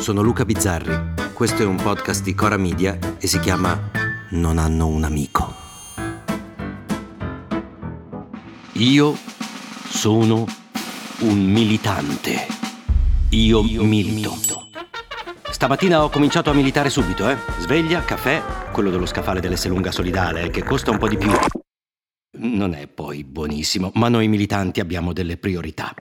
[0.00, 1.14] sono Luca Bizzarri.
[1.32, 3.90] Questo è un podcast di Cora Media e si chiama
[4.30, 5.54] Non hanno un amico.
[8.74, 9.16] Io
[9.88, 10.46] sono
[11.20, 12.46] un militante.
[13.30, 14.30] Io, Io milito.
[14.30, 14.68] milito.
[15.50, 17.36] Stamattina ho cominciato a militare subito, eh.
[17.58, 21.32] Sveglia, caffè, quello dello scaffale dell'Esselunga Solidale, che costa un po' di più.
[22.38, 25.92] Non è poi buonissimo, ma noi militanti abbiamo delle priorità.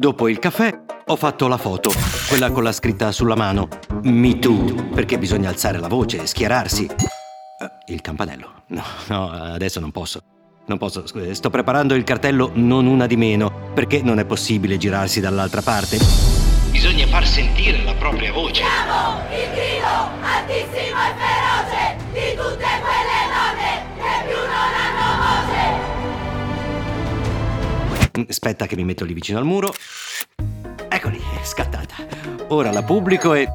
[0.00, 0.72] Dopo il caffè
[1.08, 1.92] ho fatto la foto,
[2.26, 3.68] quella con la scritta sulla mano.
[4.04, 6.84] Me too, perché bisogna alzare la voce, schierarsi.
[6.84, 8.62] Uh, il campanello.
[8.68, 10.22] No, no, adesso non posso.
[10.64, 15.20] Non posso, sto preparando il cartello non una di meno, perché non è possibile girarsi
[15.20, 15.98] dall'altra parte.
[16.70, 18.62] Bisogna far sentire la propria voce.
[18.62, 19.86] Siamo il grido
[20.22, 25.88] altissimo e feroce di tutte quelle donne che più non hanno voce.
[28.28, 29.72] Aspetta che mi metto lì vicino al muro.
[31.42, 31.94] Scattata.
[32.48, 33.48] Ora la pubblico e...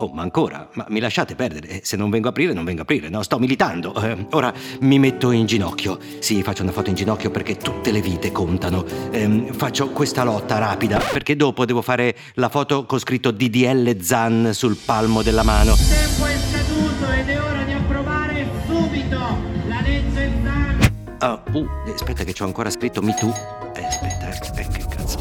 [0.00, 0.68] Oh, ma ancora?
[0.74, 1.80] Ma mi lasciate perdere?
[1.82, 3.22] Se non vengo a aprire, non vengo a aprire, no?
[3.22, 3.92] Sto militando.
[4.00, 5.98] Eh, ora mi metto in ginocchio.
[6.20, 8.84] Sì, faccio una foto in ginocchio perché tutte le vite contano.
[9.10, 14.50] Eh, faccio questa lotta rapida perché dopo devo fare la foto con scritto DDL Zan
[14.52, 15.72] sul palmo della mano.
[15.72, 19.18] Il tempo è scaduto ed è ora di approvare subito
[19.66, 20.78] la legge Zan.
[21.22, 23.34] Oh, uh, aspetta che c'ho ancora scritto Me Too.
[23.74, 25.18] Eh, aspetta, eh, che cazzo,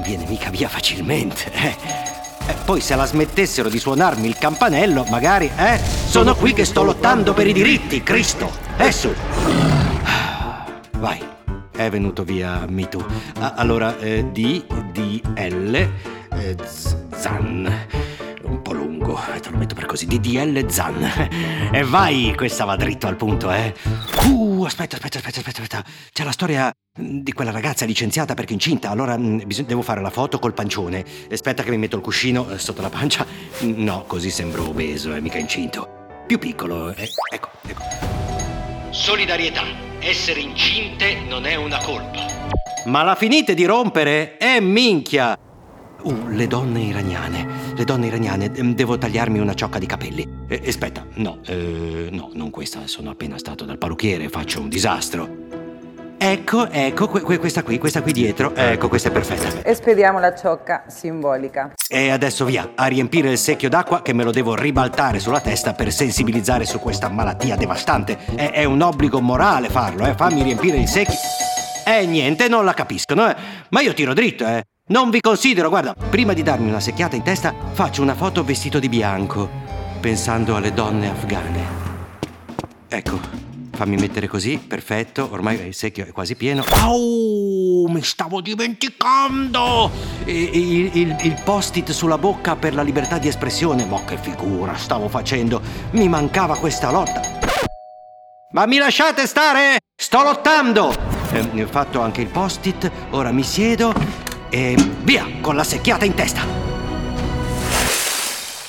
[0.00, 1.76] non, viene mica via facilmente, eh.
[2.46, 2.54] eh.
[2.64, 5.78] Poi se la smettessero di suonarmi il campanello, magari, eh?
[5.78, 8.50] Sono qui che sto lottando per i diritti, Cristo!
[8.78, 9.12] Eh su!
[10.98, 11.22] Vai,
[11.76, 13.04] è venuto via Me Too.
[13.38, 16.56] Ah, allora, eh, D, D, L, eh,
[17.14, 17.88] Zan
[18.42, 21.28] un po' lungo, te lo metto per così, DDL Zan.
[21.72, 23.74] E vai, questa va dritto al punto, eh.
[24.24, 25.84] Uh, aspetta, aspetta, aspetta, aspetta.
[26.12, 30.54] C'è la storia di quella ragazza licenziata perché incinta, allora devo fare la foto col
[30.54, 31.04] pancione.
[31.30, 33.26] Aspetta che mi metto il cuscino eh, sotto la pancia.
[33.60, 35.88] No, così sembro obeso e mica incinto.
[36.26, 37.08] Più piccolo, eh.
[37.30, 37.82] ecco, ecco.
[38.90, 39.88] Solidarietà.
[40.02, 42.24] Essere incinte non è una colpa.
[42.86, 44.38] Ma la finite di rompere?
[44.38, 45.36] Eh, minchia!
[46.02, 47.46] Uh, le donne iraniane.
[47.74, 48.50] Le donne iraniane.
[48.74, 50.26] Devo tagliarmi una ciocca di capelli.
[50.48, 52.86] Eh, aspetta, no, eh, no, non questa.
[52.86, 55.49] Sono appena stato dal parrucchiere, faccio un disastro.
[56.22, 58.54] Ecco, ecco, que- questa qui, questa qui dietro.
[58.54, 59.62] Ecco, questa è perfetta.
[59.62, 61.72] E spediamo la ciocca simbolica.
[61.88, 65.72] E adesso via, a riempire il secchio d'acqua che me lo devo ribaltare sulla testa
[65.72, 68.18] per sensibilizzare su questa malattia devastante.
[68.34, 70.12] È, è un obbligo morale farlo, eh.
[70.12, 71.16] Fammi riempire il secchio.
[71.86, 73.34] Eh, niente, non la capiscono, eh.
[73.70, 74.62] Ma io tiro dritto, eh.
[74.88, 78.78] Non vi considero, guarda, prima di darmi una secchiata in testa, faccio una foto vestito
[78.78, 79.48] di bianco,
[80.00, 81.64] pensando alle donne afghane.
[82.88, 83.48] Ecco,
[83.80, 86.62] fammi mettere così, perfetto, ormai il secchio è quasi pieno.
[86.68, 89.90] Au, mi stavo dimenticando!
[90.26, 95.08] Il, il, il post-it sulla bocca per la libertà di espressione, ma che figura stavo
[95.08, 95.62] facendo?
[95.92, 97.22] Mi mancava questa lotta.
[98.50, 99.78] Ma mi lasciate stare?
[99.96, 100.94] Sto lottando!
[101.32, 103.94] Eh, ho fatto anche il post-it, ora mi siedo
[104.50, 104.74] e
[105.04, 106.42] via con la secchiata in testa.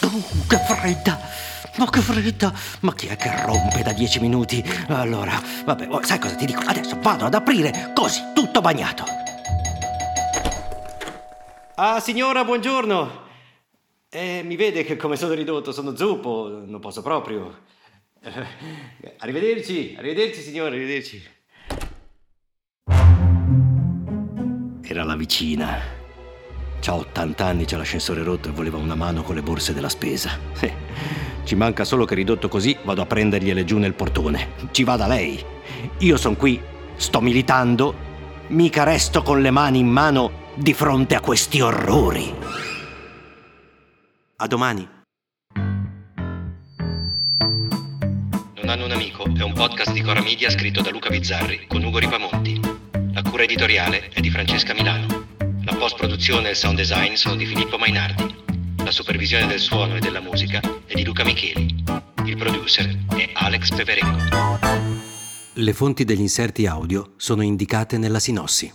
[0.04, 1.31] Uh, che fredda!
[1.78, 2.54] Ma che fredda!
[2.82, 4.64] Ma chi è che rompe da dieci minuti?
[4.88, 6.62] Allora, vabbè, oh, sai cosa ti dico?
[6.66, 9.04] Adesso vado ad aprire così, tutto bagnato.
[11.76, 13.30] Ah, signora, buongiorno.
[14.10, 17.60] Eh, mi vede che come sono ridotto, sono zuppo, non posso proprio.
[18.22, 21.24] Eh, arrivederci, arrivederci, signora, arrivederci.
[24.82, 25.80] Era la vicina.
[26.82, 30.38] C'ha 80 anni, c'ha l'ascensore rotto e voleva una mano con le borse della spesa.
[31.44, 34.50] Ci manca solo che ridotto così vado a prendergliele giù nel portone.
[34.72, 35.44] Ci vada lei.
[36.00, 36.62] Io sono qui,
[36.96, 37.94] sto militando,
[38.48, 42.34] mica resto con le mani in mano di fronte a questi orrori.
[44.38, 44.88] A domani.
[48.56, 51.84] Non hanno un amico è un podcast di Cora Media scritto da Luca Bizzarri con
[51.84, 52.60] Ugo Ripamonti.
[53.12, 55.26] La cura editoriale è di Francesca Milano.
[55.64, 58.41] La post-produzione e il sound design sono di Filippo Mainardi.
[58.84, 61.84] La supervisione del suono e della musica è di Luca Micheli.
[62.26, 64.20] Il producer è Alex Peverengo.
[65.54, 68.72] Le fonti degli inserti audio sono indicate nella sinossi.